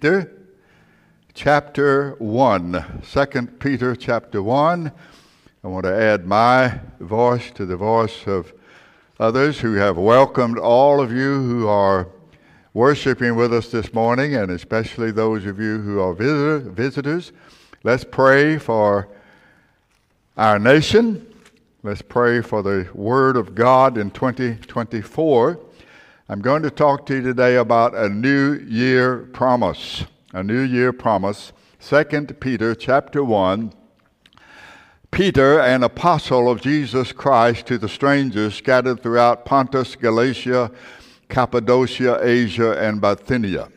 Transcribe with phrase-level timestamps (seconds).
[0.00, 0.32] Peter
[1.34, 3.02] chapter 1.
[3.12, 4.90] 2 Peter chapter 1.
[5.62, 8.54] I want to add my voice to the voice of
[9.18, 12.08] others who have welcomed all of you who are
[12.72, 17.32] worshiping with us this morning, and especially those of you who are visitor, visitors.
[17.84, 19.06] Let's pray for
[20.38, 21.26] our nation.
[21.82, 25.60] Let's pray for the Word of God in 2024.
[26.30, 30.04] I'm going to talk to you today about a New Year promise.
[30.32, 31.52] A New Year promise.
[31.80, 32.04] 2
[32.38, 33.72] Peter chapter 1.
[35.10, 40.70] Peter, an apostle of Jesus Christ to the strangers scattered throughout Pontus, Galatia,
[41.28, 43.68] Cappadocia, Asia, and Bithynia,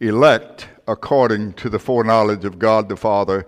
[0.00, 3.44] elect according to the foreknowledge of God the Father,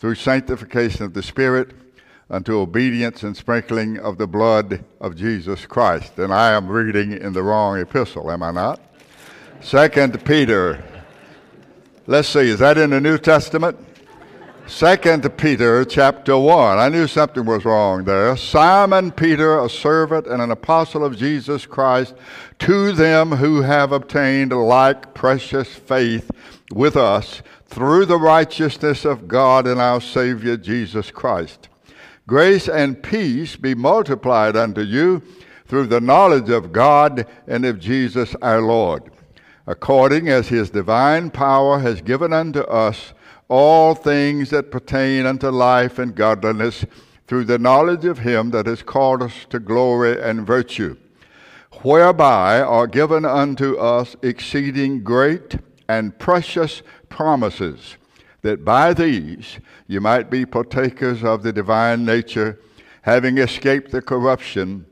[0.00, 1.85] through sanctification of the Spirit
[2.28, 6.18] unto obedience and sprinkling of the blood of Jesus Christ.
[6.18, 8.80] And I am reading in the wrong epistle, am I not?
[9.60, 10.82] Second Peter.
[12.06, 13.78] Let's see, is that in the New Testament?
[14.66, 16.78] Second Peter chapter 1.
[16.78, 18.36] I knew something was wrong there.
[18.36, 22.14] Simon Peter, a servant and an apostle of Jesus Christ,
[22.58, 26.28] to them who have obtained like precious faith
[26.72, 31.68] with us through the righteousness of God and our Savior Jesus Christ.
[32.26, 35.22] Grace and peace be multiplied unto you
[35.66, 39.04] through the knowledge of God and of Jesus our Lord,
[39.66, 43.14] according as his divine power has given unto us
[43.48, 46.84] all things that pertain unto life and godliness
[47.28, 50.96] through the knowledge of him that has called us to glory and virtue,
[51.82, 57.96] whereby are given unto us exceeding great and precious promises
[58.42, 62.60] that by these you might be partakers of the divine nature,
[63.02, 64.86] having escaped the corruption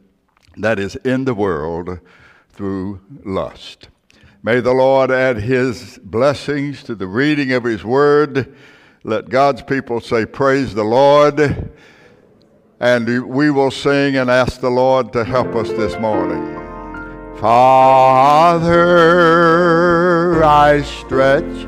[0.57, 1.99] that is in the world
[2.51, 3.89] through lust.
[4.43, 8.55] May the Lord add his blessings to the reading of his word.
[9.03, 11.73] Let God's people say, Praise the Lord.
[12.79, 16.55] And we will sing and ask the Lord to help us this morning.
[17.41, 18.75] Father,
[20.45, 21.67] I stretch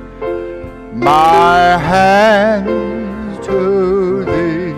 [0.95, 3.06] my hands
[3.47, 4.75] to thee.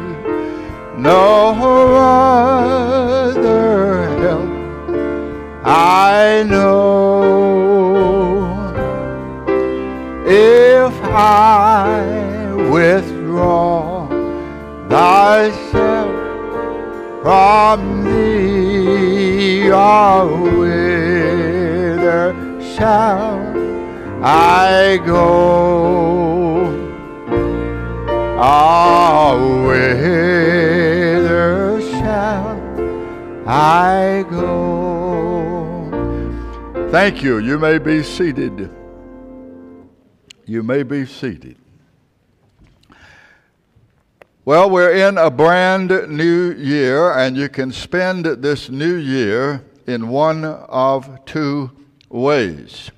[0.99, 1.55] No
[3.25, 4.51] other help
[5.65, 6.79] I know.
[10.27, 11.93] If I
[12.71, 14.09] withdraw
[14.89, 16.13] thyself
[17.23, 20.27] from thee, oh,
[20.59, 22.27] whither
[22.61, 23.39] shall
[24.23, 26.48] I go.
[28.41, 29.35] Ah,
[29.67, 30.31] whither
[31.91, 32.57] shall
[33.45, 35.91] I go?
[36.93, 37.39] Thank you.
[37.39, 38.71] You may be seated.
[40.47, 41.57] You may be seated.
[44.45, 50.07] Well, we're in a brand new year, and you can spend this new year in
[50.11, 51.73] one of two
[52.09, 52.93] ways.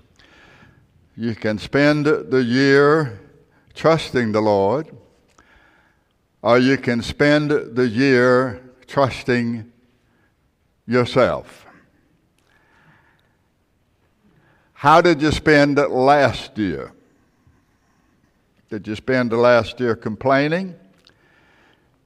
[1.17, 3.19] You can spend the year
[3.75, 4.95] trusting the Lord,
[6.43, 9.71] or you can spend the year trusting
[10.87, 11.67] yourself.
[14.73, 16.93] How did you spend last year?
[18.71, 20.75] Did you spend the last year complaining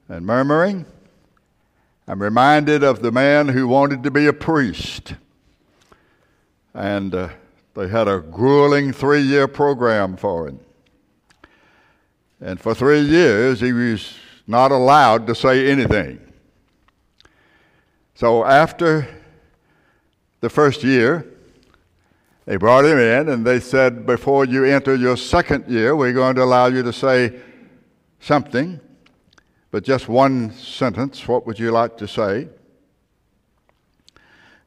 [0.08, 0.84] and murmuring?
[2.08, 5.14] I'm reminded of the man who wanted to be a priest.
[6.74, 7.28] And uh,
[7.74, 10.60] they had a grueling three year program for him.
[12.40, 16.20] And for three years, he was not allowed to say anything.
[18.14, 19.08] So after
[20.40, 21.26] the first year,
[22.46, 26.36] they brought him in and they said, Before you enter your second year, we're going
[26.36, 27.40] to allow you to say
[28.20, 28.80] something,
[29.70, 31.26] but just one sentence.
[31.26, 32.48] What would you like to say?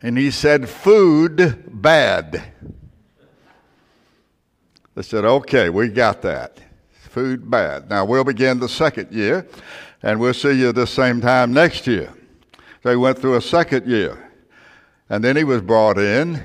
[0.01, 2.53] And he said, Food bad.
[4.97, 6.57] They said, okay, we got that.
[7.17, 7.89] Food bad.
[7.89, 9.47] Now we'll begin the second year,
[10.03, 12.13] and we'll see you the same time next year.
[12.83, 14.31] He went through a second year.
[15.09, 16.43] And then he was brought in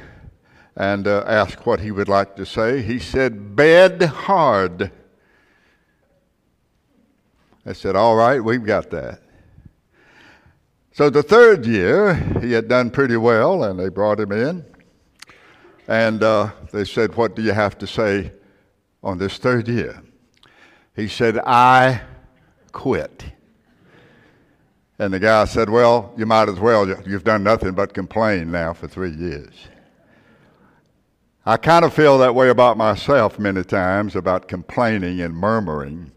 [0.75, 2.81] and uh, asked what he would like to say.
[2.81, 4.91] He said, bed hard.
[7.67, 9.21] I said, all right, we've got that.
[10.93, 14.65] So the third year, he had done pretty well, and they brought him in.
[15.87, 18.33] And uh, they said, What do you have to say
[19.03, 20.03] on this third year.
[20.95, 22.03] He said, I
[22.73, 23.25] quit.
[24.99, 26.87] And the guy said, Well, you might as well.
[27.07, 29.53] You've done nothing but complain now for three years.
[31.45, 36.13] I kind of feel that way about myself many times about complaining and murmuring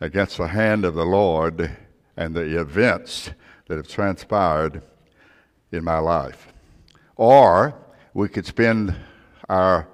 [0.00, 1.76] against the hand of the Lord
[2.16, 3.30] and the events
[3.66, 4.82] that have transpired
[5.72, 6.46] in my life.
[7.16, 7.74] Or
[8.14, 8.94] we could spend
[9.48, 9.88] our,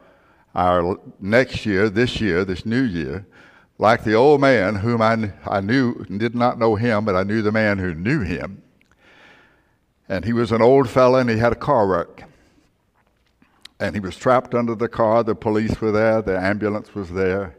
[0.55, 3.27] our next year, this year, this new year,
[3.83, 7.43] like the old man whom I, I knew, did not know him, but I knew
[7.43, 8.63] the man who knew him.
[10.09, 12.29] And he was an old fellow and he had a car wreck.
[13.81, 15.25] And he was trapped under the car.
[15.25, 17.57] The police were there, the ambulance was there.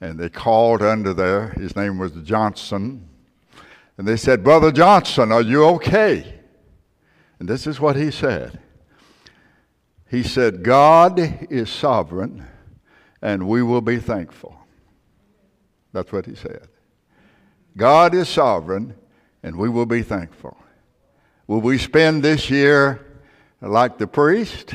[0.00, 1.50] And they called under there.
[1.50, 3.08] His name was Johnson.
[3.98, 6.40] And they said, Brother Johnson, are you okay?
[7.38, 8.58] And this is what he said.
[10.10, 11.20] He said, God
[11.50, 12.44] is sovereign,
[13.22, 14.65] and we will be thankful.
[15.96, 16.68] That's what he said.
[17.74, 18.94] God is sovereign,
[19.42, 20.54] and we will be thankful.
[21.46, 23.00] Will we spend this year
[23.62, 24.74] like the priest?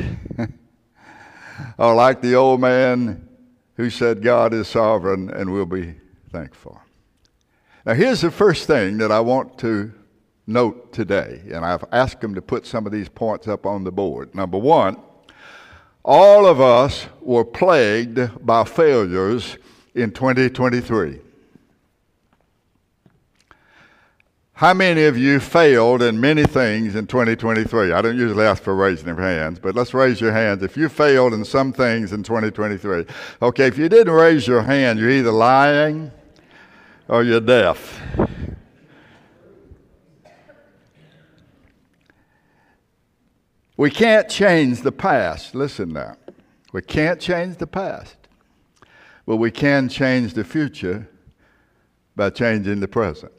[1.78, 3.30] or like the old man
[3.76, 5.94] who said, God is sovereign and we'll be
[6.32, 6.82] thankful.
[7.86, 9.94] Now, here's the first thing that I want to
[10.48, 13.92] note today, and I've asked him to put some of these points up on the
[13.92, 14.34] board.
[14.34, 14.98] Number one,
[16.04, 19.60] all of us were plagued by failures
[19.94, 21.20] in 2023.
[24.54, 27.92] How many of you failed in many things in 2023?
[27.92, 30.62] I don't usually ask for raising of hands, but let's raise your hands.
[30.62, 33.06] If you failed in some things in 2023,
[33.42, 36.12] okay, if you didn't raise your hand, you're either lying
[37.08, 38.00] or you're deaf.
[43.78, 45.56] We can't change the past.
[45.56, 46.18] Listen now.
[46.72, 48.16] We can't change the past,
[49.26, 51.08] but we can change the future
[52.16, 53.34] by changing the present.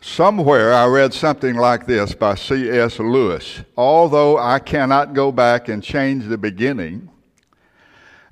[0.00, 2.98] Somewhere I read something like this by C.S.
[2.98, 3.62] Lewis.
[3.76, 7.10] Although I cannot go back and change the beginning,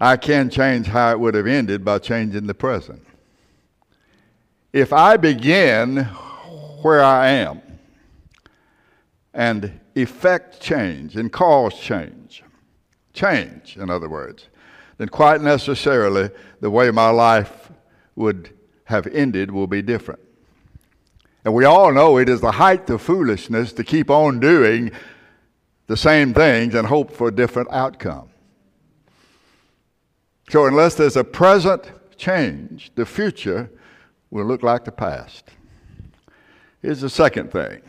[0.01, 3.05] I can change how it would have ended by changing the present.
[4.73, 6.05] If I begin
[6.83, 7.63] where I am
[9.35, 12.45] and effect change and cause change,
[13.13, 14.49] change, in other words,
[14.99, 17.71] then quite necessarily the way my life
[18.15, 18.51] would
[18.85, 20.21] have ended will be different.
[21.45, 24.91] And we all know it is the height of foolishness to keep on doing
[25.87, 28.29] the same things and hope for a different outcome.
[30.49, 33.71] So, unless there's a present change, the future
[34.31, 35.45] will look like the past.
[36.83, 37.83] Here's the second thing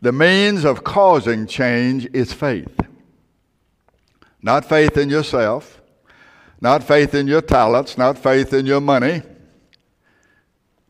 [0.00, 2.76] the means of causing change is faith.
[4.42, 5.80] Not faith in yourself,
[6.60, 9.22] not faith in your talents, not faith in your money,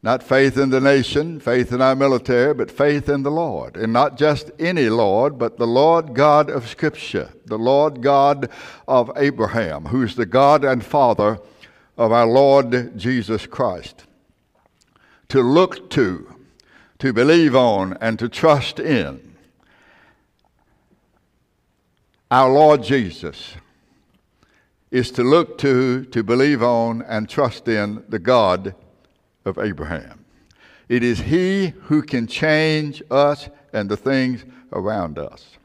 [0.02, 3.76] not faith in the nation, faith in our military, but faith in the Lord.
[3.76, 8.50] And not just any Lord, but the Lord God of Scripture, the Lord God
[8.88, 11.38] of Abraham, who's the God and Father
[11.96, 14.04] of our Lord Jesus Christ.
[15.28, 16.34] To look to,
[16.98, 19.31] to believe on, and to trust in.
[22.32, 23.56] Our Lord Jesus
[24.90, 28.74] is to look to, to believe on, and trust in the God
[29.44, 30.24] of Abraham.
[30.88, 35.58] It is He who can change us and the things around us.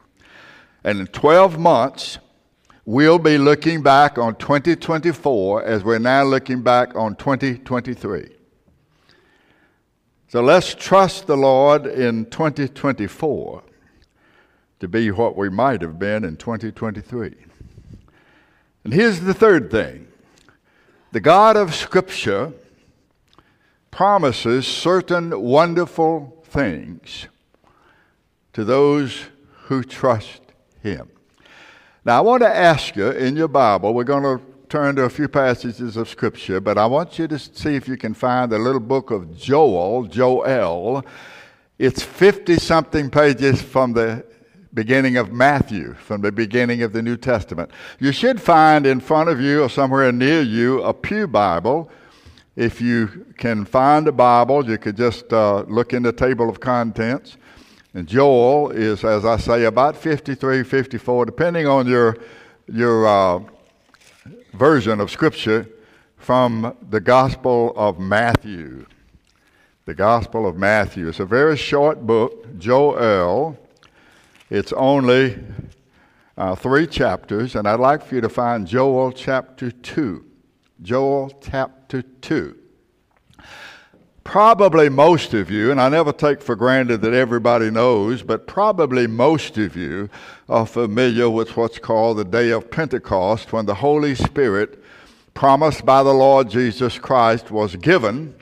[0.84, 2.18] And in 12 months,
[2.84, 8.28] we'll be looking back on 2024 as we're now looking back on 2023.
[10.28, 13.62] So let's trust the Lord in 2024
[14.80, 17.34] to be what we might have been in 2023.
[18.84, 20.08] And here's the third thing
[21.12, 22.52] the God of Scripture
[23.90, 27.26] promises certain wonderful things
[28.52, 29.24] to those
[29.64, 30.40] who trust
[30.82, 31.08] Him.
[32.04, 35.10] Now, I want to ask you in your Bible, we're going to turn to a
[35.10, 38.58] few passages of Scripture, but I want you to see if you can find the
[38.58, 41.04] little book of Joel, Joel.
[41.78, 44.24] It's 50 something pages from the
[44.74, 47.70] beginning of Matthew, from the beginning of the New Testament.
[47.98, 51.90] You should find in front of you or somewhere near you a Pew Bible
[52.58, 56.58] if you can find a Bible, you could just uh, look in the table of
[56.58, 57.36] contents.
[57.94, 62.16] And Joel is, as I say, about 53, 54, depending on your,
[62.66, 63.40] your uh,
[64.54, 65.68] version of Scripture,
[66.16, 68.86] from the Gospel of Matthew.
[69.84, 71.06] The Gospel of Matthew.
[71.06, 73.56] It's a very short book, Joel.
[74.50, 75.38] It's only
[76.38, 80.24] uh, three chapters, and I'd like for you to find Joel chapter 2.
[80.80, 82.56] Joel chapter 2.
[84.24, 89.06] Probably most of you, and I never take for granted that everybody knows, but probably
[89.06, 90.08] most of you
[90.48, 94.82] are familiar with what's called the day of Pentecost when the Holy Spirit,
[95.34, 98.34] promised by the Lord Jesus Christ, was given.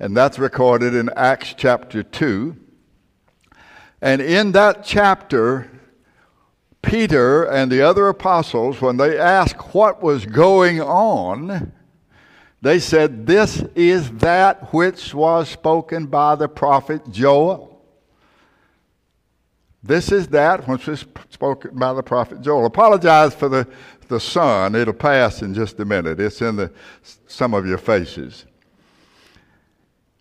[0.00, 2.56] And that's recorded in Acts chapter 2.
[4.02, 5.70] And in that chapter,
[6.82, 11.72] Peter and the other apostles, when they asked what was going on,
[12.62, 17.68] they said, This is that which was spoken by the prophet Joel.
[19.82, 22.66] This is that which was spoken by the prophet Joel.
[22.66, 23.66] Apologize for the,
[24.08, 24.74] the sun.
[24.74, 26.20] It'll pass in just a minute.
[26.20, 26.70] It's in the,
[27.26, 28.44] some of your faces.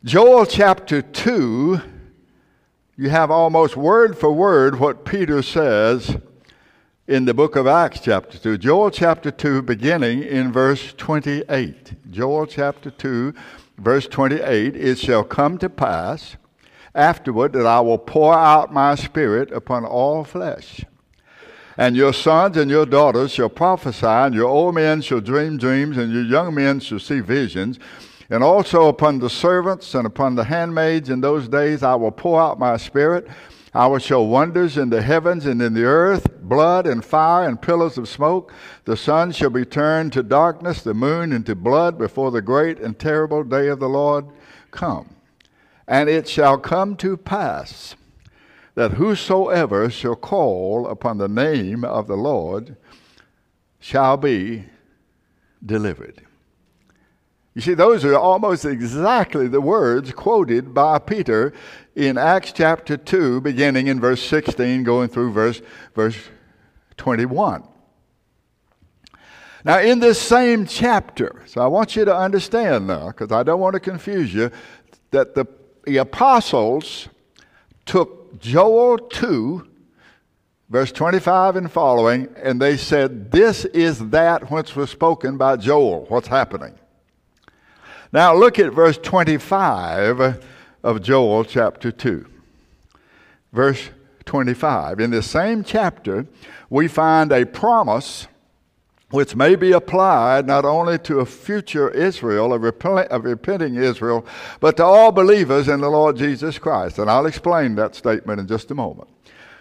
[0.06, 1.82] Joel chapter 2,
[3.00, 6.18] you have almost word for word what Peter says
[7.08, 8.58] in the book of Acts, chapter 2.
[8.58, 11.94] Joel chapter 2, beginning in verse 28.
[12.12, 13.34] Joel chapter 2,
[13.78, 16.36] verse 28 It shall come to pass
[16.94, 20.84] afterward that I will pour out my spirit upon all flesh.
[21.78, 25.96] And your sons and your daughters shall prophesy, and your old men shall dream dreams,
[25.96, 27.80] and your young men shall see visions.
[28.30, 32.40] And also upon the servants and upon the handmaids in those days I will pour
[32.40, 33.28] out my spirit
[33.74, 37.62] I will show wonders in the heavens and in the earth, blood and fire and
[37.62, 38.52] pillars of smoke.
[38.86, 42.98] The sun shall be turned to darkness, the moon into blood before the great and
[42.98, 44.26] terrible day of the Lord
[44.72, 45.16] come.
[45.88, 47.96] And it shall come to pass
[48.74, 52.76] that whosoever shall call upon the name of the Lord
[53.80, 54.66] shall be
[55.64, 56.24] delivered.
[57.56, 61.54] You see, those are almost exactly the words quoted by Peter
[61.96, 65.62] in Acts chapter 2, beginning in verse 16, going through verse,
[65.96, 66.18] verse
[66.98, 67.64] 21.
[69.66, 73.60] Now, in this same chapter, so I want you to understand now, because I don't
[73.60, 74.52] want to confuse you,
[75.12, 75.46] that the,
[75.86, 77.10] the apostles
[77.86, 79.68] took Joel 2,
[80.70, 86.06] verse 25 and following, and they said, This is that which was spoken by Joel.
[86.08, 86.76] What's happening?
[88.12, 90.44] Now, look at verse 25
[90.84, 92.26] of Joel chapter 2.
[93.54, 93.90] Verse
[94.26, 95.00] 25.
[95.00, 96.26] In the same chapter,
[96.72, 98.28] we find a promise
[99.12, 104.26] which may be applied not only to a future Israel, a, a, repenting Israel,
[104.60, 107.00] but to all believers in the Lord Jesus Christ.
[107.00, 109.10] And I'll explain that statement in just a moment.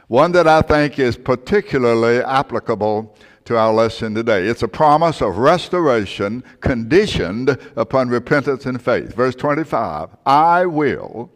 [0.07, 3.15] One that I think is particularly applicable
[3.49, 4.47] to our lesson today.
[4.47, 9.15] It's a promise of restoration conditioned upon repentance and faith.
[9.15, 11.31] Verse 25 I will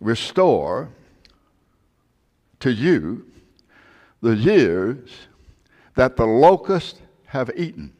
[0.00, 0.88] restore
[2.60, 3.26] to you
[4.22, 5.10] the years
[5.94, 7.92] that the locusts have eaten,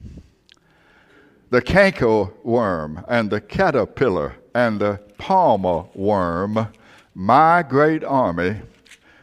[1.50, 6.68] the canker worm and the caterpillar and the palmer worm,
[7.14, 8.62] my great army,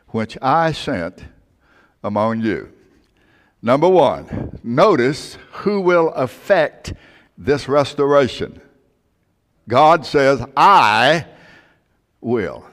[0.09, 1.25] which I sent
[2.03, 2.76] among you.
[3.61, 6.93] Number one, notice who will affect
[7.37, 8.61] this restoration.
[9.67, 11.25] God says, I
[12.21, 12.65] will.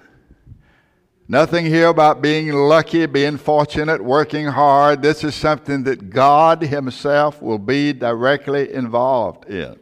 [1.27, 5.01] Nothing here about being lucky, being fortunate, working hard.
[5.01, 9.79] This is something that God Himself will be directly involved in.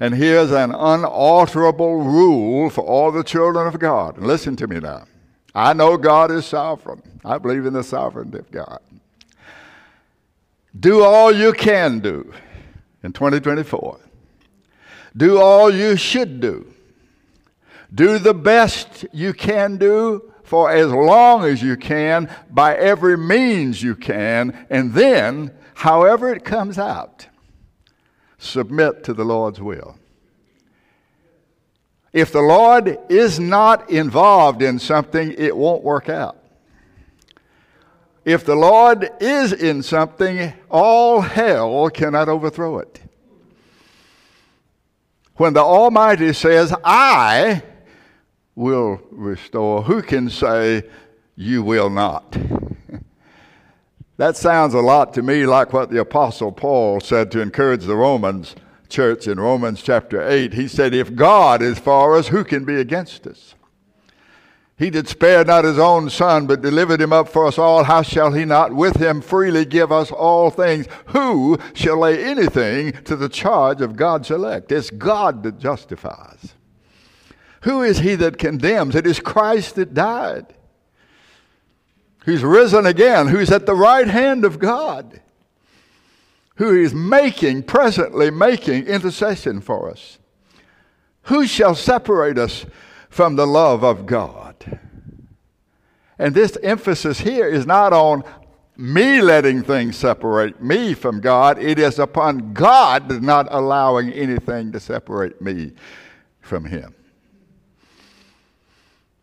[0.00, 4.18] And here's an unalterable rule for all the children of God.
[4.18, 5.06] Listen to me now.
[5.54, 7.02] I know God is sovereign.
[7.24, 8.80] I believe in the sovereignty of God.
[10.78, 12.32] Do all you can do
[13.02, 14.00] in 2024.
[15.16, 16.72] Do all you should do.
[17.92, 23.82] Do the best you can do for as long as you can, by every means
[23.82, 27.26] you can, and then, however it comes out,
[28.38, 29.98] submit to the Lord's will.
[32.14, 36.37] If the Lord is not involved in something, it won't work out.
[38.28, 43.00] If the Lord is in something, all hell cannot overthrow it.
[45.36, 47.62] When the Almighty says, I
[48.54, 50.82] will restore, who can say,
[51.36, 52.36] You will not?
[54.18, 57.96] that sounds a lot to me like what the Apostle Paul said to encourage the
[57.96, 58.54] Romans
[58.90, 60.52] church in Romans chapter 8.
[60.52, 63.54] He said, If God is for us, who can be against us?
[64.78, 67.82] He did spare not his own son, but delivered him up for us all.
[67.82, 70.86] How shall he not with him freely give us all things?
[71.06, 74.70] Who shall lay anything to the charge of God's elect?
[74.70, 76.54] It's God that justifies.
[77.62, 78.94] Who is he that condemns?
[78.94, 80.54] It is Christ that died,
[82.24, 85.20] who's risen again, who's at the right hand of God,
[86.54, 90.18] who is making, presently making intercession for us.
[91.22, 92.64] Who shall separate us
[93.08, 94.80] from the love of God?
[96.18, 98.24] And this emphasis here is not on
[98.76, 101.58] me letting things separate me from God.
[101.58, 105.72] It is upon God not allowing anything to separate me
[106.40, 106.94] from Him.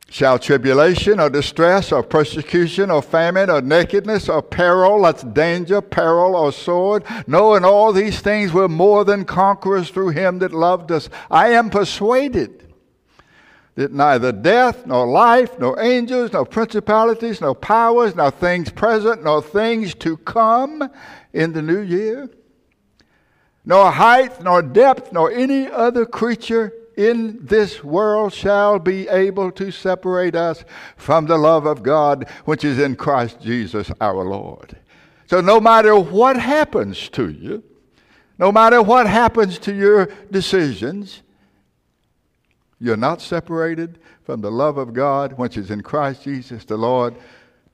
[0.09, 6.35] Shall tribulation or distress or persecution or famine or nakedness or peril, that's danger, peril
[6.35, 10.91] or sword, no, in all these things we're more than conquerors through him that loved
[10.91, 11.09] us.
[11.29, 12.64] I am persuaded
[13.75, 19.41] that neither death, nor life, nor angels, nor principalities, nor powers, nor things present, nor
[19.41, 20.89] things to come
[21.33, 22.29] in the new year,
[23.65, 29.71] nor height, nor depth, nor any other creature in this world shall be able to
[29.71, 30.63] separate us
[30.95, 34.77] from the love of God which is in Christ Jesus our Lord.
[35.27, 37.63] So, no matter what happens to you,
[38.37, 41.23] no matter what happens to your decisions,
[42.79, 47.15] you're not separated from the love of God which is in Christ Jesus the Lord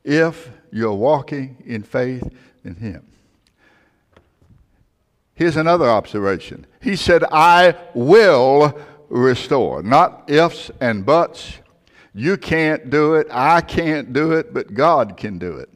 [0.03, 2.27] if you're walking in faith
[2.63, 3.05] in Him.
[5.34, 6.67] Here's another observation.
[6.81, 8.77] He said, I will
[9.10, 9.81] restore.
[9.81, 11.53] Not ifs and buts.
[12.13, 15.70] You can't do it, I can't do it, but God can do it.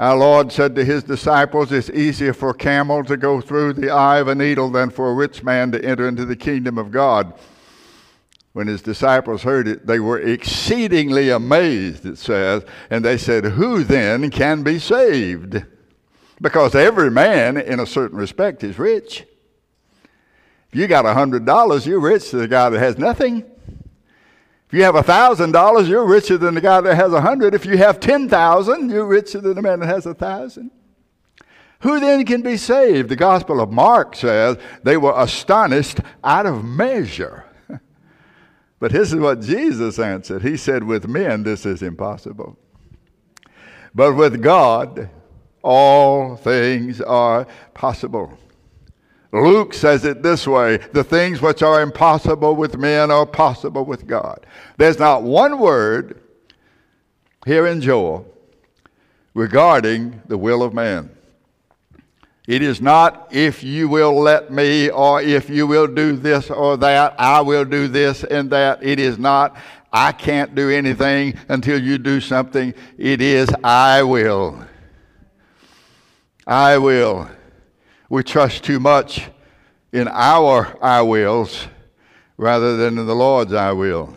[0.00, 3.90] Our Lord said to his disciples, It's easier for a camel to go through the
[3.90, 6.90] eye of a needle than for a rich man to enter into the kingdom of
[6.90, 7.34] God.
[8.54, 13.84] When his disciples heard it, they were exceedingly amazed, it says, and they said, Who
[13.84, 15.66] then can be saved?
[16.40, 19.26] Because every man, in a certain respect, is rich.
[20.72, 23.44] If you got $100, you're rich to the guy that has nothing.
[24.70, 27.56] If you have a $1,000, you're richer than the guy that has a 100.
[27.56, 30.70] If you have 10,000, you're richer than the man that has a 1,000.
[31.80, 33.08] Who then can be saved?
[33.08, 37.46] The Gospel of Mark says they were astonished out of measure.
[38.78, 40.42] but this is what Jesus answered.
[40.42, 42.56] He said, With men, this is impossible.
[43.92, 45.10] But with God,
[45.64, 48.38] all things are possible.
[49.32, 54.06] Luke says it this way the things which are impossible with men are possible with
[54.06, 54.44] God.
[54.76, 56.20] There's not one word
[57.46, 58.26] here in Joel
[59.34, 61.10] regarding the will of man.
[62.48, 66.76] It is not if you will let me or if you will do this or
[66.78, 68.82] that, I will do this and that.
[68.82, 69.56] It is not
[69.92, 72.74] I can't do anything until you do something.
[72.98, 74.64] It is I will.
[76.46, 77.28] I will.
[78.10, 79.30] We trust too much
[79.92, 81.68] in our I wills
[82.36, 84.16] rather than in the Lord's I will.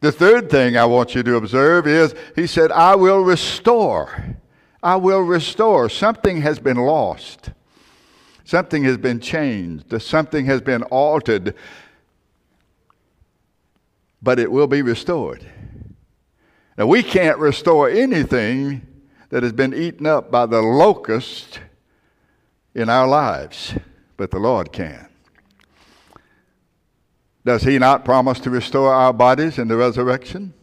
[0.00, 4.36] The third thing I want you to observe is he said, I will restore.
[4.80, 5.88] I will restore.
[5.88, 7.50] Something has been lost.
[8.44, 10.00] Something has been changed.
[10.00, 11.56] Something has been altered.
[14.22, 15.44] But it will be restored.
[16.78, 18.86] Now, we can't restore anything
[19.30, 21.58] that has been eaten up by the locust
[22.74, 23.74] in our lives,
[24.16, 25.08] but the Lord can.
[27.44, 30.54] Does He not promise to restore our bodies in the resurrection?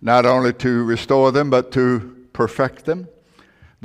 [0.00, 3.08] Not only to restore them, but to perfect them.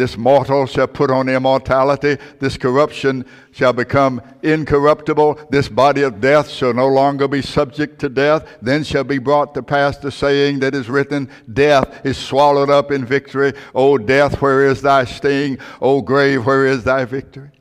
[0.02, 2.18] This mortal shall put on immortality.
[2.40, 5.40] This corruption shall become incorruptible.
[5.52, 8.48] This body of death shall no longer be subject to death.
[8.64, 12.90] Then shall be brought to pass the saying that is written Death is swallowed up
[12.90, 13.54] in victory.
[13.76, 15.60] O death, where is thy sting?
[15.80, 17.52] O grave, where is thy victory?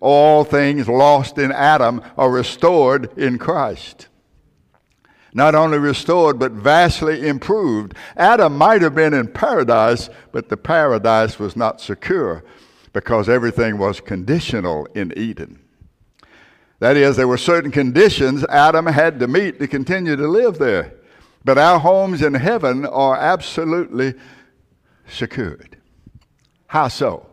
[0.00, 4.07] All things lost in Adam are restored in Christ
[5.34, 7.94] not only restored, but vastly improved.
[8.16, 12.44] Adam might have been in paradise, but the paradise was not secure
[12.92, 15.60] because everything was conditional in Eden.
[16.80, 20.94] That is, there were certain conditions Adam had to meet to continue to live there.
[21.44, 24.14] But our homes in heaven are absolutely
[25.08, 25.76] secured.
[26.66, 27.26] How so?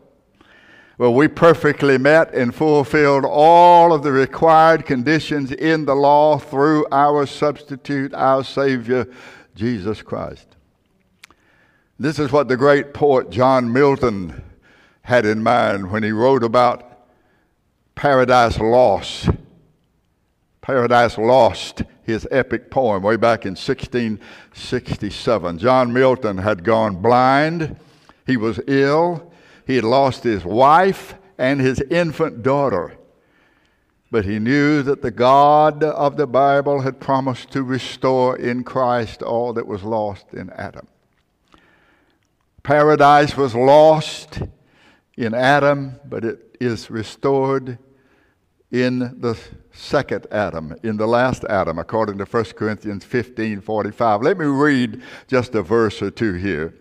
[0.98, 6.86] Well, we perfectly met and fulfilled all of the required conditions in the law through
[6.90, 9.06] our substitute, our Savior,
[9.54, 10.56] Jesus Christ.
[11.98, 14.42] This is what the great poet John Milton
[15.02, 17.08] had in mind when he wrote about
[17.94, 19.28] Paradise Lost.
[20.62, 25.58] Paradise Lost, his epic poem, way back in 1667.
[25.58, 27.76] John Milton had gone blind,
[28.26, 29.30] he was ill,
[29.66, 32.96] he had lost his wife and his infant daughter.
[34.10, 39.22] But he knew that the God of the Bible had promised to restore in Christ
[39.22, 40.86] all that was lost in Adam.
[42.62, 44.40] Paradise was lost
[45.16, 47.78] in Adam, but it is restored
[48.70, 49.38] in the
[49.72, 54.22] second Adam, in the last Adam, according to 1 Corinthians 15 45.
[54.22, 56.74] Let me read just a verse or two here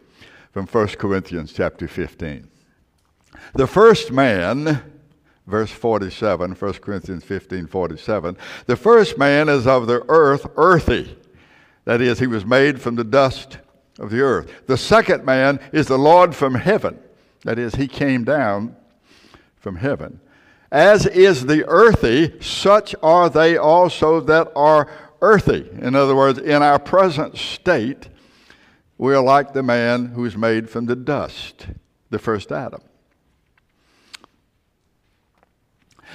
[0.52, 2.50] from 1 Corinthians chapter 15.
[3.56, 4.82] The first man,
[5.48, 11.18] verse 47, 1 Corinthians 15 47, the first man is of the earth, earthy.
[11.86, 13.60] That is, he was made from the dust
[13.98, 14.52] of the earth.
[14.68, 17.00] The second man is the Lord from heaven.
[17.46, 18.76] That is, he came down
[19.56, 20.20] from heaven.
[20.70, 24.90] As is the earthy, such are they also that are
[25.22, 25.70] earthy.
[25.80, 28.10] In other words, in our present state,
[28.98, 31.68] we are like the man who is made from the dust,
[32.10, 32.82] the first Adam.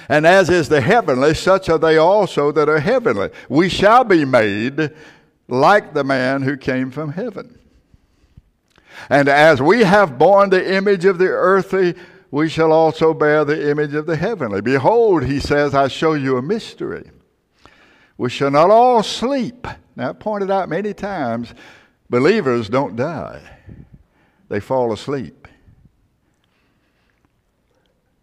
[0.09, 3.29] And as is the heavenly, such are they also that are heavenly.
[3.49, 4.91] We shall be made
[5.47, 7.59] like the man who came from heaven.
[9.09, 11.95] And as we have borne the image of the earthly,
[12.29, 14.61] we shall also bear the image of the heavenly.
[14.61, 17.09] Behold, he says, I show you a mystery.
[18.17, 19.67] We shall not all sleep.
[19.95, 21.53] Now, I've pointed out many times
[22.09, 23.41] believers don't die,
[24.47, 25.47] they fall asleep.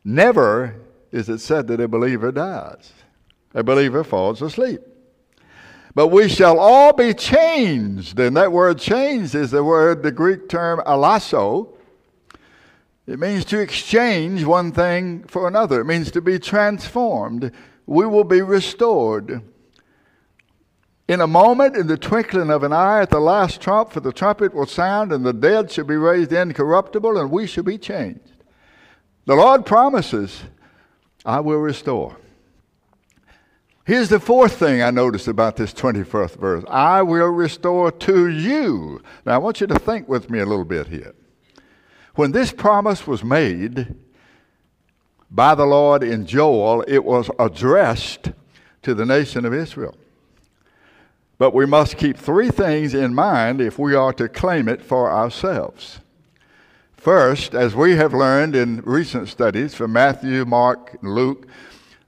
[0.05, 0.77] Never
[1.11, 2.93] is it said that a believer dies,
[3.55, 4.81] a believer falls asleep.
[5.95, 8.21] But we shall all be changed.
[8.21, 11.75] And that word changed is the word, the Greek term allasso.
[13.07, 15.81] It means to exchange one thing for another.
[15.81, 17.51] It means to be transformed.
[17.87, 19.43] We will be restored.
[21.09, 24.13] In a moment, in the twinkling of an eye, at the last trump, for the
[24.13, 28.45] trumpet will sound, and the dead shall be raised incorruptible, and we shall be changed.
[29.25, 30.43] The Lord promises,
[31.25, 32.17] I will restore.
[33.85, 39.01] Here's the fourth thing I noticed about this 21st verse I will restore to you.
[39.25, 41.15] Now, I want you to think with me a little bit here.
[42.15, 43.95] When this promise was made
[45.31, 48.33] by the Lord in Joel, it was addressed
[48.83, 49.97] to the nation of Israel.
[51.39, 55.11] But we must keep three things in mind if we are to claim it for
[55.11, 56.01] ourselves.
[56.99, 61.47] First, as we have learned in recent studies from Matthew, Mark, and Luke,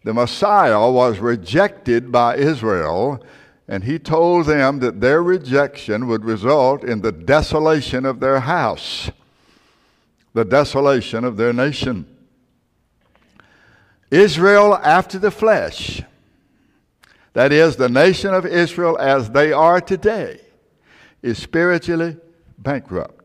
[0.03, 3.24] the Messiah was rejected by Israel,
[3.68, 9.12] and he told them that their rejection would result in the desolation of their house,
[10.35, 12.05] the desolation of their nation.
[14.11, 16.03] Israel after the flesh,
[17.33, 20.40] that is, the nation of Israel as they are today,
[21.22, 22.16] is spiritually
[22.59, 23.19] bankrupt.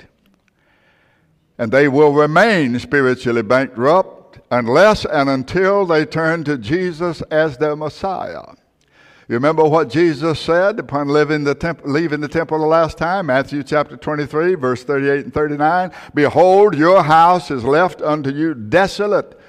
[1.58, 7.76] And they will remain spiritually bankrupt unless and until they turn to Jesus as their
[7.76, 8.56] Messiah.
[9.28, 13.26] You remember what Jesus said upon leaving the, temp- leaving the temple the last time?
[13.26, 15.92] Matthew chapter 23, verse 38 and 39.
[16.14, 19.40] Behold, your house is left unto you desolate.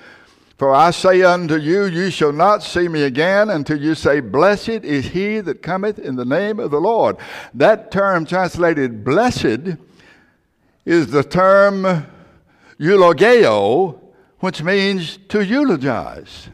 [0.56, 4.68] For I say unto you, you shall not see me again until you say, Blessed
[4.68, 7.18] is he that cometh in the name of the Lord.
[7.52, 9.76] That term translated blessed
[10.86, 12.06] is the term
[12.78, 14.00] eulogeo,
[14.38, 16.48] which means to eulogize.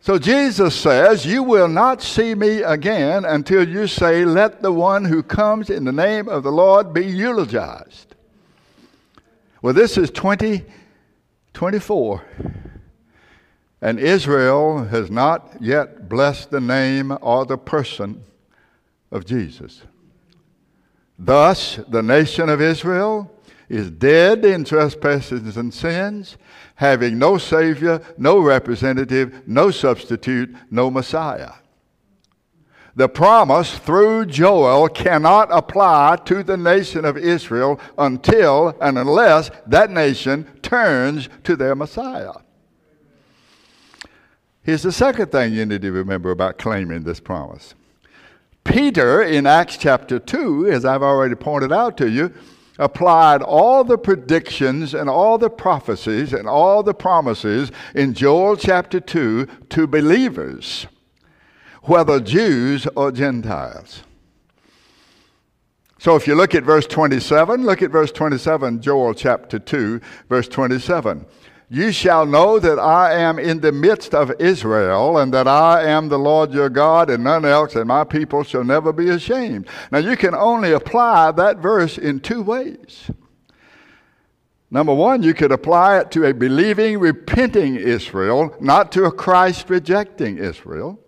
[0.00, 5.04] So Jesus says, You will not see me again until you say, Let the one
[5.04, 8.14] who comes in the name of the Lord be eulogized.
[9.60, 12.24] Well, this is 2024.
[13.82, 18.24] And Israel has not yet blessed the name or the person
[19.10, 19.82] of Jesus.
[21.22, 23.30] Thus, the nation of Israel
[23.68, 26.38] is dead in trespasses and sins,
[26.76, 31.52] having no Savior, no representative, no substitute, no Messiah.
[32.96, 39.90] The promise through Joel cannot apply to the nation of Israel until and unless that
[39.90, 42.32] nation turns to their Messiah.
[44.62, 47.74] Here's the second thing you need to remember about claiming this promise.
[48.64, 52.32] Peter, in Acts chapter 2, as I've already pointed out to you,
[52.78, 59.00] applied all the predictions and all the prophecies and all the promises in Joel chapter
[59.00, 60.86] 2 to believers,
[61.82, 64.02] whether Jews or Gentiles.
[65.98, 70.48] So if you look at verse 27, look at verse 27, Joel chapter 2, verse
[70.48, 71.26] 27.
[71.72, 76.08] You shall know that I am in the midst of Israel, and that I am
[76.08, 79.68] the Lord your God, and none else, and my people shall never be ashamed.
[79.92, 83.08] Now, you can only apply that verse in two ways.
[84.68, 89.70] Number one, you could apply it to a believing, repenting Israel, not to a Christ
[89.70, 90.98] rejecting Israel.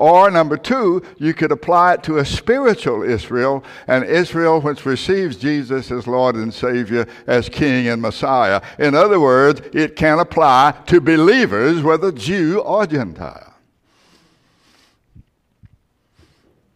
[0.00, 5.36] Or number two, you could apply it to a spiritual Israel, an Israel which receives
[5.36, 8.62] Jesus as Lord and Savior, as King and Messiah.
[8.78, 13.52] In other words, it can apply to believers, whether Jew or Gentile.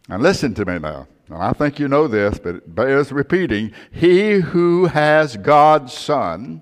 [0.07, 1.07] And listen to me now.
[1.27, 3.71] And I think you know this, but it bears repeating.
[3.91, 6.61] He who has God's Son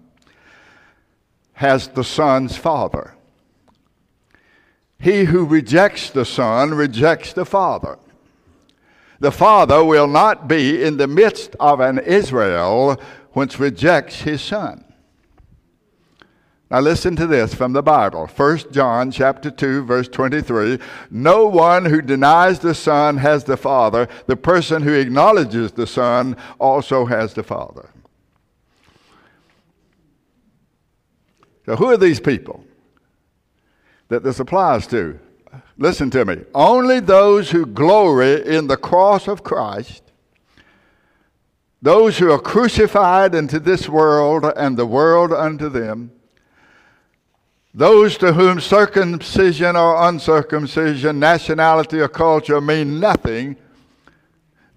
[1.56, 3.16] has the Son's Father.
[5.04, 8.00] He who rejects the Son rejects the Father.
[9.20, 12.98] The Father will not be in the midst of an Israel
[13.34, 14.86] which rejects his Son.
[16.72, 18.28] Now listen to this from the Bible.
[18.28, 20.80] 1 John chapter 2 verse 23.
[21.12, 24.08] No one who denies the Son has the Father.
[24.28, 27.90] The person who acknowledges the Son also has the Father.
[31.66, 32.64] So who are these people
[34.14, 35.20] that this applies to?
[35.78, 36.38] Listen to me.
[36.56, 40.04] Only those who glory in the cross of Christ
[41.84, 46.14] those who are crucified into this world and the world unto them,
[47.74, 53.58] those to whom circumcision or uncircumcision, nationality or culture mean nothing,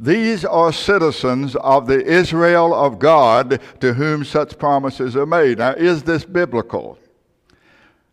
[0.01, 5.59] these are citizens of the Israel of God to whom such promises are made.
[5.59, 6.99] Now, is this biblical?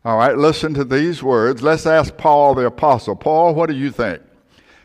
[0.06, 1.62] All right, listen to these words.
[1.62, 3.16] Let's ask Paul the Apostle.
[3.16, 4.22] Paul, what do you think?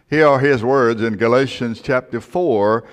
[0.08, 2.84] Here are his words in Galatians chapter 4,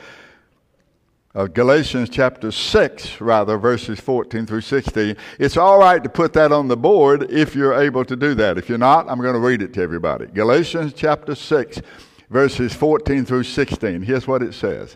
[1.36, 5.18] of Galatians chapter 6, rather, verses 14 through 16.
[5.38, 8.58] It's all right to put that on the board if you're able to do that.
[8.58, 10.28] If you're not, I'm going to read it to everybody.
[10.28, 11.82] Galatians chapter 6,
[12.30, 14.02] verses 14 through 16.
[14.02, 14.96] Here's what it says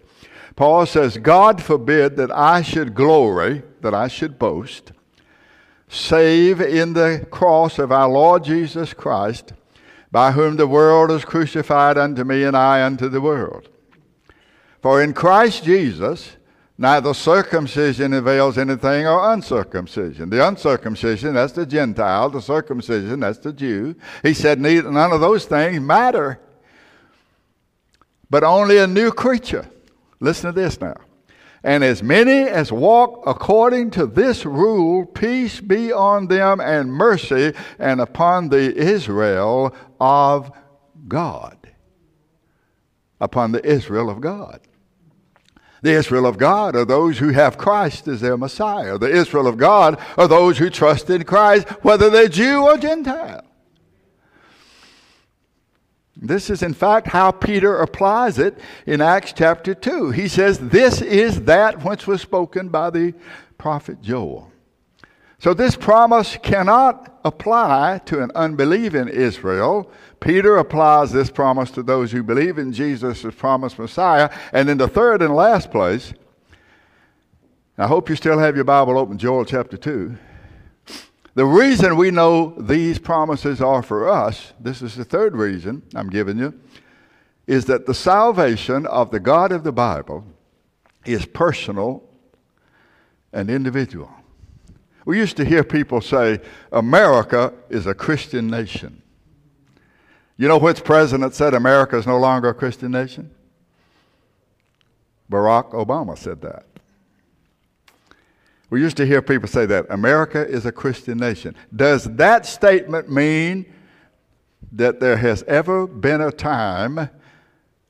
[0.55, 4.93] Paul says, God forbid that I should glory, that I should boast,
[5.89, 9.53] save in the cross of our Lord Jesus Christ,
[10.11, 13.67] by whom the world is crucified unto me and I unto the world.
[14.81, 16.37] For in Christ Jesus,
[16.77, 20.29] neither circumcision avails anything or uncircumcision.
[20.29, 22.29] The uncircumcision, that's the Gentile.
[22.29, 23.95] The circumcision, that's the Jew.
[24.23, 26.39] He said, none of those things matter,
[28.29, 29.67] but only a new creature.
[30.19, 30.95] Listen to this now.
[31.63, 37.53] And as many as walk according to this rule, peace be on them and mercy
[37.77, 40.51] and upon the Israel of
[41.07, 41.57] God.
[43.19, 44.61] Upon the Israel of God.
[45.81, 48.97] The Israel of God are those who have Christ as their Messiah.
[48.97, 53.48] The Israel of God are those who trust in Christ, whether they're Jew or Gentile.
[56.21, 60.11] This is, in fact, how Peter applies it in Acts chapter 2.
[60.11, 63.13] He says, This is that which was spoken by the
[63.57, 64.51] prophet Joel.
[65.37, 72.11] So, this promise cannot apply to an unbelieving Israel Peter applies this promise to those
[72.11, 74.29] who believe in Jesus as promised Messiah.
[74.51, 76.13] And in the third and last place,
[77.77, 80.17] I hope you still have your Bible open, Joel chapter 2.
[81.39, 86.09] The reason we know these promises are for us, this is the third reason I'm
[86.09, 86.53] giving you,
[87.47, 90.25] is that the salvation of the God of the Bible
[91.05, 92.03] is personal
[93.31, 94.11] and individual.
[95.05, 96.41] We used to hear people say,
[96.73, 99.01] America is a Christian nation.
[100.35, 103.31] You know which president said America is no longer a Christian nation?
[105.31, 106.65] Barack Obama said that.
[108.69, 111.55] We used to hear people say that America is a Christian nation.
[111.75, 113.65] Does that statement mean
[114.71, 117.09] that there has ever been a time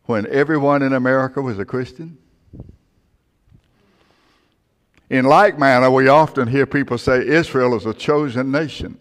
[0.05, 2.17] when everyone in America was a Christian?
[5.09, 8.97] In like manner, we often hear people say Israel is a chosen nation.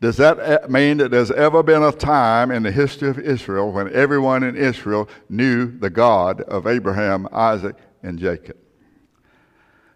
[0.00, 3.72] Does that uh, mean that there's ever been a time in the history of Israel
[3.72, 8.56] when everyone in Israel knew the God of Abraham, Isaac, and Jacob?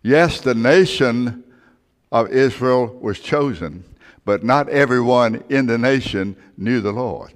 [0.09, 1.44] Yes, the nation
[2.11, 3.85] of Israel was chosen,
[4.25, 7.35] but not everyone in the nation knew the Lord.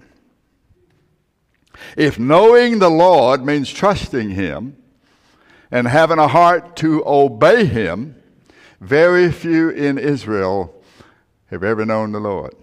[1.99, 4.79] If knowing the Lord means trusting Him
[5.71, 8.17] and having a heart to obey Him,
[8.81, 10.75] very few in Israel
[11.51, 12.55] have ever known the Lord.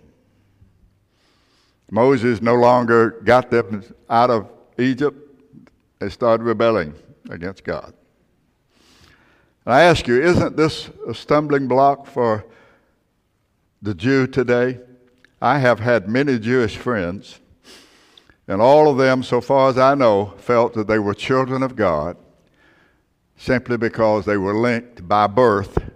[1.92, 5.20] Moses no longer got them out of Egypt.
[6.00, 6.96] They started rebelling
[7.30, 7.94] against God.
[9.72, 12.46] I ask you, isn't this a stumbling block for
[13.82, 14.80] the Jew today?
[15.42, 17.40] I have had many Jewish friends,
[18.48, 21.76] and all of them, so far as I know, felt that they were children of
[21.76, 22.18] God
[23.38, 25.90] simply because they were linked by birth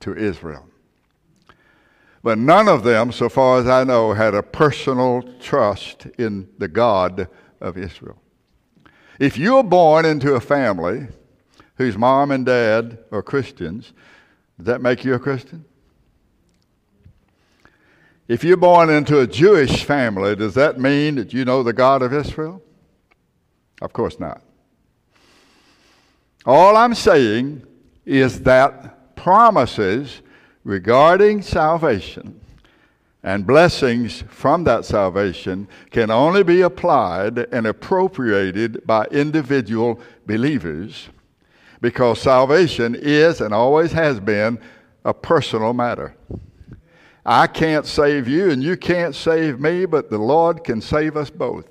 [0.00, 0.66] to Israel.
[2.22, 6.68] But none of them, so far as I know, had a personal trust in the
[6.68, 7.28] God
[7.60, 8.20] of Israel.
[9.20, 11.08] If you're born into a family
[11.78, 13.92] whose mom and dad are Christians,
[14.58, 15.64] does that make you a Christian?
[18.26, 22.02] If you're born into a Jewish family, does that mean that you know the God
[22.02, 22.60] of Israel?
[23.80, 24.42] Of course not.
[26.44, 27.64] All I'm saying
[28.04, 30.20] is that promises
[30.64, 32.40] regarding salvation
[33.22, 41.08] and blessings from that salvation can only be applied and appropriated by individual believers
[41.80, 44.58] because salvation is and always has been
[45.04, 46.14] a personal matter.
[47.24, 51.30] I can't save you and you can't save me, but the Lord can save us
[51.30, 51.68] both.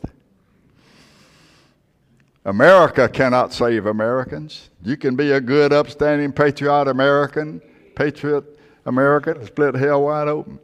[2.45, 4.69] America cannot save Americans.
[4.83, 7.61] You can be a good, upstanding, patriot American,
[7.95, 8.45] patriot
[8.85, 10.59] America split hell wide open.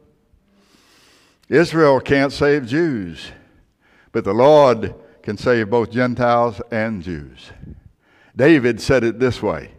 [1.48, 3.32] Israel can't save Jews,
[4.12, 7.50] but the Lord can save both Gentiles and Jews.
[8.36, 9.70] David said it this way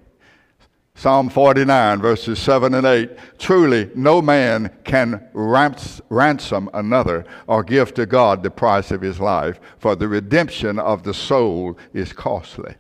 [0.98, 7.94] Psalm 49, verses 7 and 8 Truly, no man can rans- ransom another or give
[7.96, 12.76] to God the price of his life, for the redemption of the soul is costly.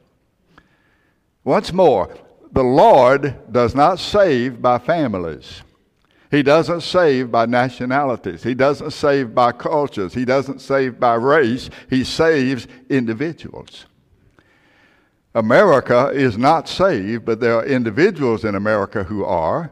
[1.44, 2.16] Once more,
[2.54, 5.62] the Lord does not save by families.
[6.32, 8.44] He doesn't save by nationalities.
[8.44, 10.14] He doesn't save by cultures.
[10.14, 11.70] He doesn't save by race.
[11.90, 13.86] He saves individuals.
[15.36, 19.69] America is not saved, but there are individuals in America who are.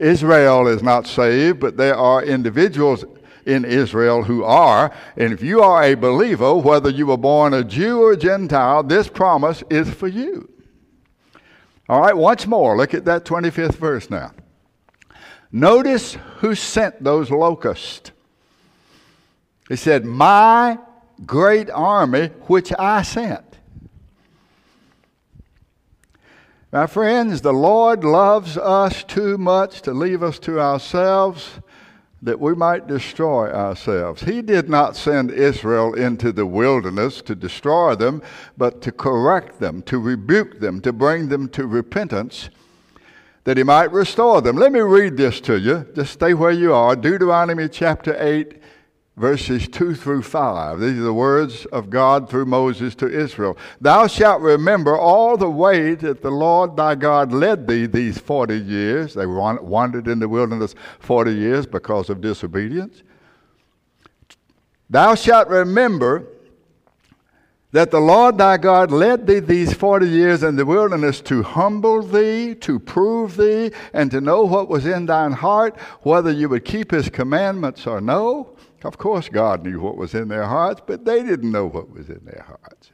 [0.00, 3.04] Israel is not saved, but there are individuals
[3.46, 4.92] in Israel who are.
[5.16, 8.82] And if you are a believer, whether you were born a Jew or a Gentile,
[8.82, 10.52] this promise is for you.
[11.88, 14.32] All right, once more, look at that 25th verse now.
[15.52, 18.10] Notice who sent those locusts.
[19.68, 20.76] He said, My
[21.24, 23.47] great army which I sent.
[26.70, 31.60] My friends, the Lord loves us too much to leave us to ourselves
[32.20, 34.24] that we might destroy ourselves.
[34.24, 38.20] He did not send Israel into the wilderness to destroy them,
[38.58, 42.50] but to correct them, to rebuke them, to bring them to repentance,
[43.44, 44.56] that he might restore them.
[44.56, 45.86] Let me read this to you.
[45.94, 46.94] Just stay where you are.
[46.94, 48.57] Deuteronomy chapter 8,
[49.18, 50.80] verses 2 through 5.
[50.80, 53.56] These are the words of God through Moses to Israel.
[53.80, 58.56] Thou shalt remember all the way that the Lord thy God led thee these 40
[58.56, 59.14] years.
[59.14, 63.02] They wandered in the wilderness 40 years because of disobedience.
[64.90, 66.26] Thou shalt remember
[67.72, 72.02] that the Lord thy God led thee these 40 years in the wilderness to humble
[72.02, 76.64] thee, to prove thee, and to know what was in thine heart, whether you would
[76.64, 78.56] keep his commandments or no.
[78.84, 82.08] Of course, God knew what was in their hearts, but they didn't know what was
[82.08, 82.92] in their hearts.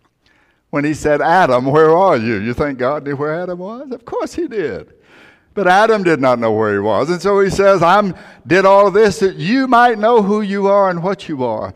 [0.70, 2.36] When he said, Adam, where are you?
[2.36, 3.92] You think God knew where Adam was?
[3.92, 4.94] Of course he did.
[5.52, 7.10] But Adam did not know where he was.
[7.10, 8.12] And so he says, I
[8.46, 11.72] did all this that you might know who you are and what you are.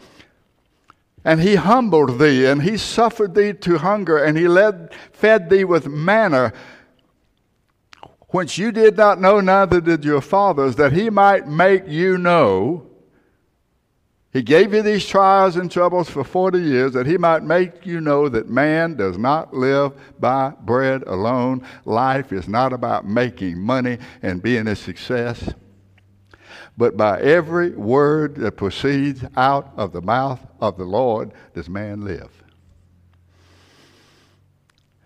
[1.25, 5.65] And he humbled thee, and he suffered thee to hunger, and he led, fed thee
[5.65, 6.53] with manna,
[8.31, 12.88] which you did not know, neither did your fathers, that he might make you know
[14.33, 18.01] he gave you these trials and troubles for 40 years that he might make you
[18.01, 21.67] know that man does not live by bread alone.
[21.87, 25.55] Life is not about making money and being a success,
[26.77, 32.03] but by every word that proceeds out of the mouth of the Lord does man
[32.05, 32.31] live.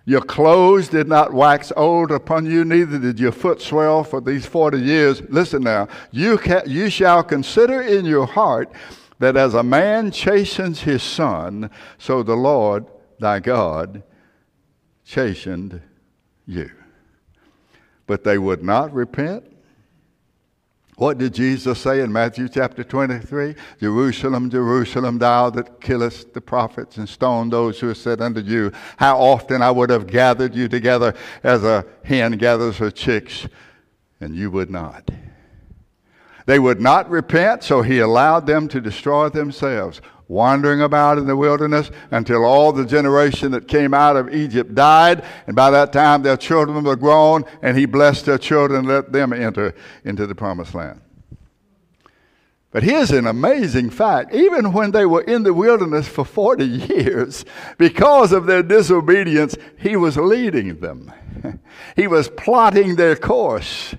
[0.05, 4.45] Your clothes did not wax old upon you, neither did your foot swell for these
[4.45, 5.23] 40 years.
[5.29, 8.73] Listen now, you, ca- you shall consider in your heart
[9.19, 12.87] that as a man chastens his son, so the Lord
[13.19, 14.03] thy God
[15.05, 15.81] chastened
[16.47, 16.71] you.
[18.07, 19.45] But they would not repent.
[20.97, 23.55] What did Jesus say in Matthew chapter 23?
[23.81, 28.73] Jerusalem, Jerusalem, thou that killest the prophets and stone those who are said unto you,
[28.99, 33.49] how often I would have gathered you together as a hen gathers her chicks,
[34.21, 35.11] and you would not.
[36.47, 41.37] They would not repent, so he allowed them to destroy themselves, wandering about in the
[41.37, 45.25] wilderness until all the generation that came out of Egypt died.
[45.47, 49.13] And by that time, their children were grown, and he blessed their children and let
[49.13, 49.75] them enter
[50.05, 51.01] into the promised land.
[52.73, 54.35] But here's an amazing fact.
[54.35, 57.45] Even when they were in the wilderness for 40 years,
[57.77, 61.13] because of their disobedience, he was leading them.
[61.97, 63.95] he was plotting their course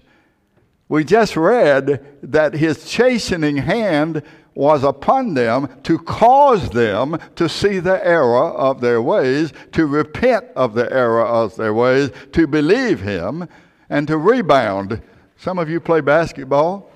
[0.93, 4.21] We just read that his chastening hand
[4.53, 10.45] was upon them to cause them to see the error of their ways, to repent
[10.55, 13.49] of the error of their ways, to believe him,
[13.89, 15.01] and to rebound.
[15.35, 16.91] Some of you play basketball.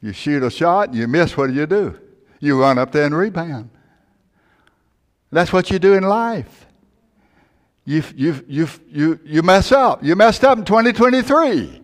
[0.00, 2.00] You shoot a shot, you miss, what do you do?
[2.40, 3.68] You run up there and rebound.
[5.30, 6.64] That's what you do in life.
[7.84, 10.02] You, you, you, you, you mess up.
[10.02, 11.82] You messed up in 2023.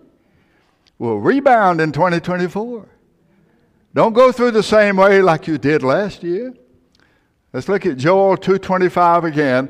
[0.99, 2.89] Well, rebound in 2024.
[3.95, 6.55] Don't go through the same way like you did last year.
[7.53, 9.69] Let's look at Joel 2:25 again,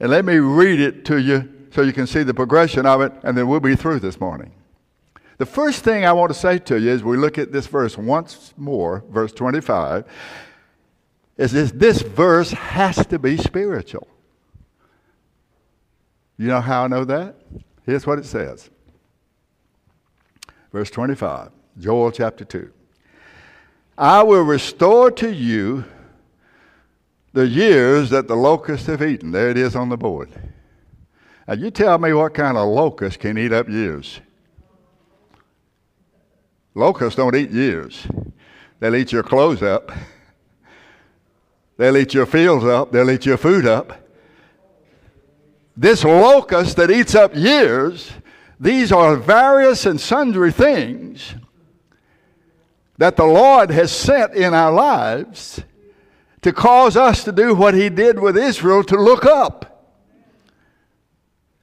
[0.00, 3.12] and let me read it to you so you can see the progression of it,
[3.22, 4.52] and then we'll be through this morning.
[5.38, 7.96] The first thing I want to say to you as we look at this verse
[7.96, 10.04] once more, verse 25,
[11.36, 14.08] is this, this verse has to be spiritual.
[16.36, 17.36] You know how I know that?
[17.86, 18.68] Here's what it says.
[20.72, 22.70] Verse 25, Joel chapter 2.
[23.96, 25.84] I will restore to you
[27.32, 29.32] the years that the locusts have eaten.
[29.32, 30.30] There it is on the board.
[31.46, 34.20] Now, you tell me what kind of locust can eat up years.
[36.74, 38.06] Locusts don't eat years.
[38.78, 39.90] They'll eat your clothes up.
[41.76, 42.92] They'll eat your fields up.
[42.92, 44.04] They'll eat your food up.
[45.76, 48.10] This locust that eats up years,
[48.60, 51.34] these are various and sundry things
[52.98, 55.62] that the Lord has sent in our lives
[56.42, 59.94] to cause us to do what He did with Israel to look up,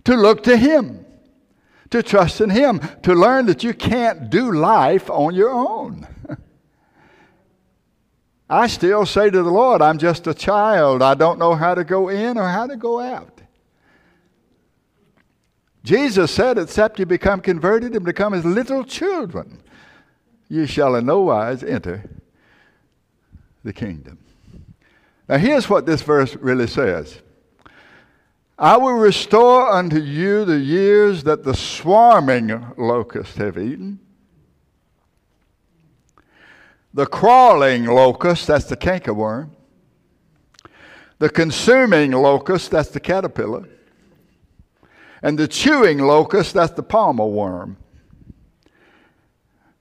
[0.05, 1.05] to look to Him,
[1.89, 6.07] to trust in Him, to learn that you can't do life on your own.
[8.49, 11.01] I still say to the Lord, I'm just a child.
[11.01, 13.34] I don't know how to go in or how to go out.
[15.85, 19.61] Jesus said, except you become converted and become as little children,
[20.49, 22.09] you shall in no wise enter
[23.63, 24.17] the kingdom.
[25.29, 27.21] Now, here's what this verse really says
[28.57, 33.99] I will restore unto you the years that the swarming locusts have eaten.
[36.95, 39.49] The crawling locust, that's the cankerworm.
[41.19, 43.67] The consuming locust, that's the caterpillar.
[45.25, 47.77] And the chewing locust, that's the palmer worm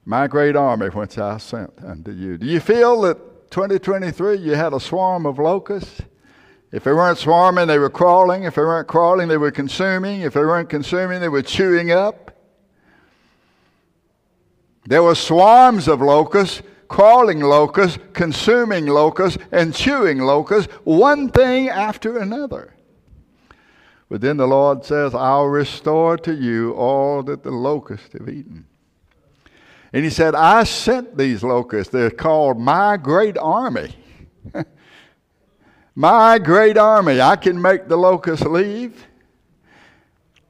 [0.05, 2.37] my great army which I sent unto you.
[2.37, 6.01] Do you feel that 2023 you had a swarm of locusts?
[6.71, 8.43] If they weren't swarming, they were crawling.
[8.43, 10.21] If they weren't crawling, they were consuming.
[10.21, 12.31] If they weren't consuming, they were chewing up.
[14.85, 22.19] There were swarms of locusts, crawling locusts, consuming locusts, and chewing locusts, one thing after
[22.19, 22.74] another.
[24.09, 28.65] But then the Lord says, I'll restore to you all that the locusts have eaten.
[29.93, 31.91] And he said, I sent these locusts.
[31.91, 33.95] They're called my great army.
[35.95, 37.21] my great army.
[37.21, 39.07] I can make the locusts leave,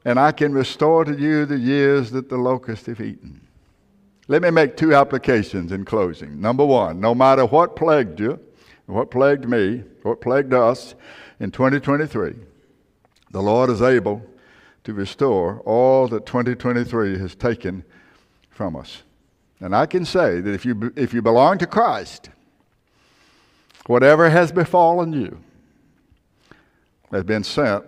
[0.04, 3.40] and I can restore to you the years that the locusts have eaten.
[4.28, 6.40] Let me make two applications in closing.
[6.40, 8.40] Number one, no matter what plagued you,
[8.86, 10.96] what plagued me, what plagued us
[11.38, 12.34] in 2023,
[13.30, 14.22] the Lord is able
[14.84, 17.84] to restore all that 2023 has taken
[18.50, 19.02] from us.
[19.60, 22.30] And I can say that if you, if you belong to Christ,
[23.86, 25.38] whatever has befallen you
[27.10, 27.84] has been sent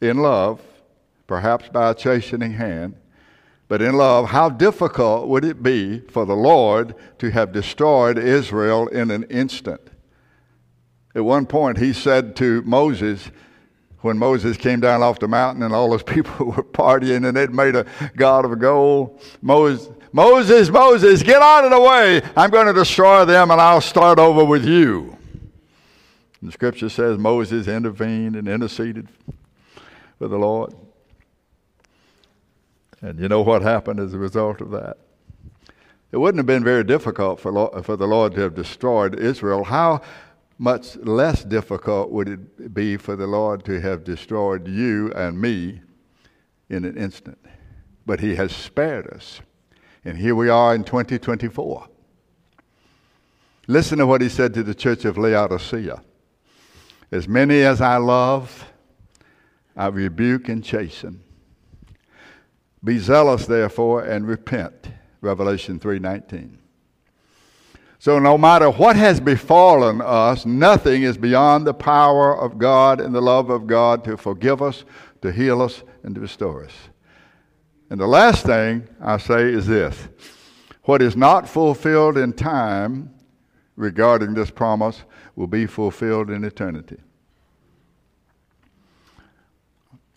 [0.00, 0.60] in love,
[1.26, 2.94] perhaps by a chastening hand,
[3.66, 8.88] but in love, how difficult would it be for the Lord to have destroyed Israel
[8.88, 9.80] in an instant?
[11.14, 13.30] At one point, he said to Moses,
[14.04, 17.50] when Moses came down off the mountain and all those people were partying and they'd
[17.50, 17.86] made a
[18.16, 22.22] god of gold, Moses, Moses, Moses, get out of the way.
[22.36, 25.16] I'm going to destroy them and I'll start over with you.
[26.42, 29.08] The scripture says Moses intervened and interceded
[30.18, 30.74] for the Lord.
[33.00, 34.98] And you know what happened as a result of that?
[36.12, 39.64] It wouldn't have been very difficult for, for the Lord to have destroyed Israel.
[39.64, 40.02] How
[40.58, 45.80] much less difficult would it be for the Lord to have destroyed you and me
[46.68, 47.38] in an instant?
[48.06, 49.40] But He has spared us.
[50.04, 51.88] And here we are in 2024.
[53.66, 56.02] Listen to what he said to the church of Laodicea.
[57.10, 58.70] As many as I love,
[59.74, 61.22] I rebuke and chasten.
[62.82, 64.90] Be zealous therefore and repent.
[65.22, 66.58] Revelation 3:19.
[68.04, 73.14] So no matter what has befallen us, nothing is beyond the power of God and
[73.14, 74.84] the love of God to forgive us,
[75.22, 76.74] to heal us, and to restore us.
[77.88, 79.96] And the last thing I say is this
[80.82, 83.08] what is not fulfilled in time
[83.74, 86.98] regarding this promise will be fulfilled in eternity.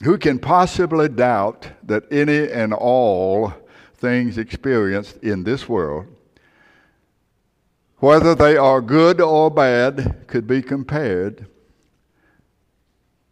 [0.03, 3.53] Who can possibly doubt that any and all
[3.93, 6.16] things experienced in this world,
[7.99, 11.47] whether they are good or bad, could be compared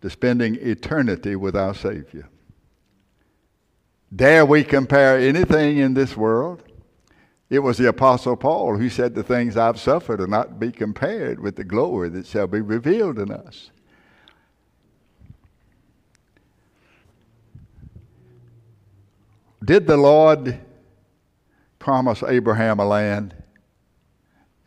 [0.01, 2.27] to spending eternity with our Savior?
[4.15, 6.63] Dare we compare anything in this world?
[7.49, 10.71] It was the Apostle Paul who said, The things I've suffered are not to be
[10.71, 13.69] compared with the glory that shall be revealed in us.
[19.63, 20.59] Did the Lord
[21.79, 23.35] promise Abraham a land?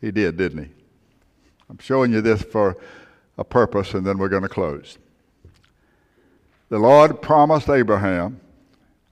[0.01, 0.71] He did, didn't he?
[1.69, 2.77] I'm showing you this for
[3.37, 4.97] a purpose, and then we're going to close.
[6.69, 8.39] The Lord promised Abraham,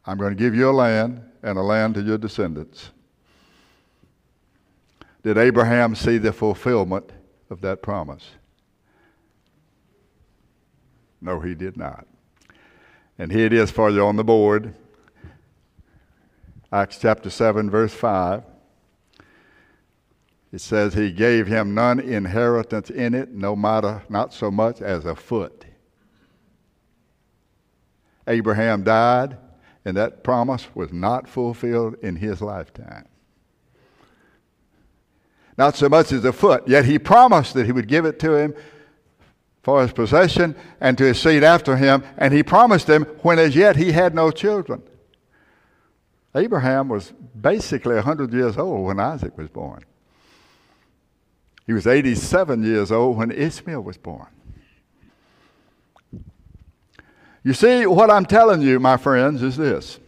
[0.05, 2.91] I'm going to give you a land and a land to your descendants.
[5.23, 7.11] Did Abraham see the fulfillment
[7.49, 8.29] of that promise?
[11.19, 12.07] No, he did not.
[13.17, 14.75] And here it is for you on the board.
[16.71, 18.43] Acts chapter 7, verse 5.
[20.51, 25.05] It says, He gave him none inheritance in it, no matter, not so much as
[25.05, 25.65] a foot.
[28.27, 29.37] Abraham died,
[29.85, 33.07] and that promise was not fulfilled in his lifetime.
[35.57, 38.35] Not so much as a foot, yet he promised that he would give it to
[38.35, 38.53] him
[39.63, 43.55] for his possession and to his seed after him, and he promised him when as
[43.55, 44.81] yet he had no children.
[46.35, 49.83] Abraham was basically 100 years old when Isaac was born.
[51.67, 54.27] He was 87 years old when Ishmael was born.
[57.43, 59.99] You see, what I'm telling you, my friends, is this.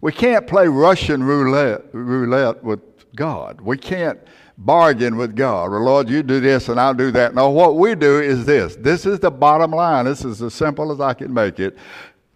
[0.00, 2.80] We can't play Russian roulette, roulette with
[3.16, 3.60] God.
[3.60, 4.20] We can't
[4.58, 5.70] bargain with God.
[5.70, 7.34] Well, Lord, you do this and I'll do that.
[7.34, 8.76] No, what we do is this.
[8.76, 10.04] This is the bottom line.
[10.04, 11.76] This is as simple as I can make it.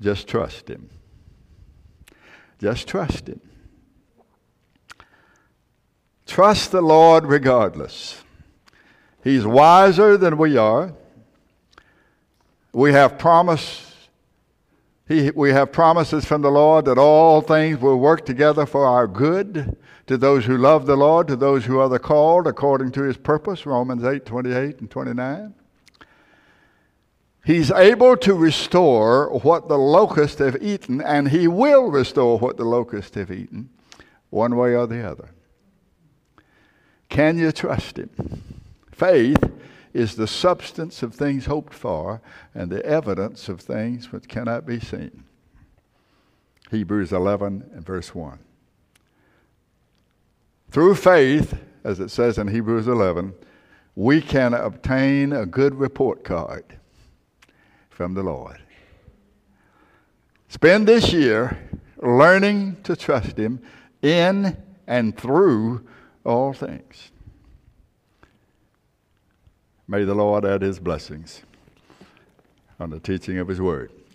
[0.01, 0.89] Just trust Him.
[2.59, 3.41] Just trust Him.
[6.33, 8.23] Trust the Lord regardless.
[9.23, 10.95] He's wiser than we are.
[12.73, 14.09] We have promise.
[15.07, 19.07] He, we have promises from the Lord that all things will work together for our
[19.07, 19.77] good
[20.07, 23.19] to those who love the Lord, to those who are the called according to his
[23.19, 25.53] purpose, Romans 8, 28 and 29.
[27.45, 32.65] He's able to restore what the locusts have eaten, and He will restore what the
[32.65, 33.69] locusts have eaten,
[34.31, 35.29] one way or the other.
[37.13, 38.09] Can you trust Him?
[38.91, 39.53] Faith
[39.93, 42.23] is the substance of things hoped for
[42.55, 45.25] and the evidence of things which cannot be seen.
[46.71, 48.39] Hebrews 11 and verse 1.
[50.71, 51.55] Through faith,
[51.85, 53.35] as it says in Hebrews 11,
[53.95, 56.65] we can obtain a good report card
[57.91, 58.59] from the Lord.
[60.49, 61.59] Spend this year
[61.99, 63.61] learning to trust Him
[64.01, 64.57] in
[64.87, 65.87] and through
[66.25, 67.11] all things.
[69.89, 71.43] May the Lord add His blessings
[72.79, 73.91] on the teaching of His Word.